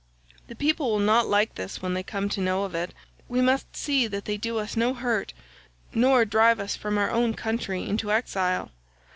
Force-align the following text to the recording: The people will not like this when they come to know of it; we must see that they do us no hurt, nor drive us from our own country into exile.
The 0.47 0.55
people 0.55 0.89
will 0.89 0.97
not 0.97 1.27
like 1.27 1.53
this 1.53 1.79
when 1.79 1.93
they 1.93 2.01
come 2.01 2.27
to 2.29 2.41
know 2.41 2.63
of 2.63 2.73
it; 2.73 2.91
we 3.29 3.39
must 3.39 3.75
see 3.77 4.07
that 4.07 4.25
they 4.25 4.35
do 4.35 4.57
us 4.57 4.75
no 4.75 4.95
hurt, 4.95 5.31
nor 5.93 6.25
drive 6.25 6.59
us 6.59 6.75
from 6.75 6.97
our 6.97 7.11
own 7.11 7.35
country 7.35 7.83
into 7.87 8.11
exile. 8.11 8.71